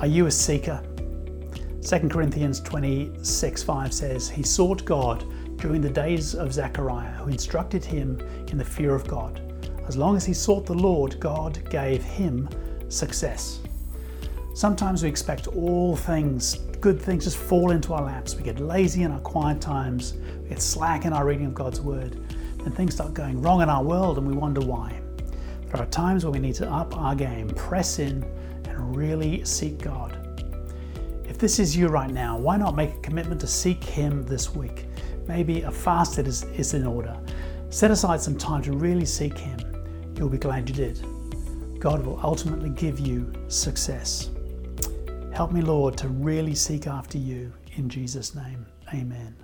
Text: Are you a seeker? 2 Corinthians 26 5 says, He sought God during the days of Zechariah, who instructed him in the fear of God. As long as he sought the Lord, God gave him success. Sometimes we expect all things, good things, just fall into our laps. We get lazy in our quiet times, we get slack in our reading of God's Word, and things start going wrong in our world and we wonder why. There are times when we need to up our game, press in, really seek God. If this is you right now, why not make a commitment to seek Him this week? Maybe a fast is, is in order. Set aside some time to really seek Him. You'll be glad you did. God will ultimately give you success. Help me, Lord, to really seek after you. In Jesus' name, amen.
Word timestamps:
Are 0.00 0.06
you 0.06 0.24
a 0.24 0.30
seeker? 0.30 0.82
2 1.86 2.08
Corinthians 2.08 2.60
26 2.60 3.62
5 3.62 3.92
says, 3.92 4.30
He 4.30 4.42
sought 4.42 4.82
God 4.86 5.26
during 5.58 5.82
the 5.82 5.90
days 5.90 6.34
of 6.34 6.54
Zechariah, 6.54 7.10
who 7.18 7.28
instructed 7.28 7.84
him 7.84 8.18
in 8.48 8.56
the 8.56 8.64
fear 8.64 8.94
of 8.94 9.06
God. 9.06 9.42
As 9.86 9.98
long 9.98 10.16
as 10.16 10.24
he 10.24 10.32
sought 10.32 10.64
the 10.64 10.72
Lord, 10.72 11.20
God 11.20 11.68
gave 11.68 12.02
him 12.02 12.48
success. 12.88 13.60
Sometimes 14.54 15.02
we 15.02 15.10
expect 15.10 15.48
all 15.48 15.96
things, 15.96 16.54
good 16.80 16.98
things, 16.98 17.24
just 17.24 17.36
fall 17.36 17.70
into 17.70 17.92
our 17.92 18.02
laps. 18.02 18.34
We 18.34 18.42
get 18.42 18.58
lazy 18.58 19.02
in 19.02 19.12
our 19.12 19.20
quiet 19.20 19.60
times, 19.60 20.14
we 20.42 20.48
get 20.48 20.62
slack 20.62 21.04
in 21.04 21.12
our 21.12 21.26
reading 21.26 21.44
of 21.44 21.54
God's 21.54 21.82
Word, 21.82 22.14
and 22.64 22.74
things 22.74 22.94
start 22.94 23.12
going 23.12 23.42
wrong 23.42 23.60
in 23.60 23.68
our 23.68 23.84
world 23.84 24.16
and 24.16 24.26
we 24.26 24.32
wonder 24.32 24.62
why. 24.62 24.98
There 25.66 25.76
are 25.76 25.86
times 25.86 26.24
when 26.24 26.32
we 26.32 26.38
need 26.38 26.54
to 26.54 26.72
up 26.72 26.96
our 26.96 27.14
game, 27.14 27.50
press 27.50 27.98
in, 27.98 28.24
really 28.80 29.44
seek 29.44 29.78
God. 29.78 30.16
If 31.24 31.38
this 31.38 31.58
is 31.58 31.76
you 31.76 31.88
right 31.88 32.10
now, 32.10 32.38
why 32.38 32.56
not 32.56 32.74
make 32.74 32.94
a 32.94 33.00
commitment 33.00 33.40
to 33.42 33.46
seek 33.46 33.82
Him 33.82 34.24
this 34.24 34.54
week? 34.54 34.86
Maybe 35.28 35.62
a 35.62 35.70
fast 35.70 36.18
is, 36.18 36.42
is 36.44 36.74
in 36.74 36.86
order. 36.86 37.16
Set 37.70 37.90
aside 37.90 38.20
some 38.20 38.36
time 38.36 38.62
to 38.62 38.72
really 38.72 39.06
seek 39.06 39.38
Him. 39.38 39.58
You'll 40.16 40.28
be 40.28 40.38
glad 40.38 40.68
you 40.68 40.74
did. 40.74 41.00
God 41.78 42.04
will 42.04 42.20
ultimately 42.22 42.70
give 42.70 43.00
you 43.00 43.32
success. 43.48 44.30
Help 45.32 45.52
me, 45.52 45.62
Lord, 45.62 45.96
to 45.98 46.08
really 46.08 46.54
seek 46.54 46.86
after 46.86 47.16
you. 47.16 47.52
In 47.76 47.88
Jesus' 47.88 48.34
name, 48.34 48.66
amen. 48.92 49.34